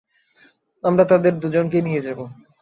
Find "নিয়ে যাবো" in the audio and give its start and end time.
1.83-2.23